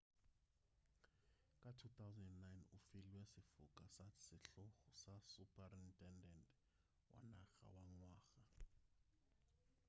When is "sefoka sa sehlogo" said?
3.33-4.89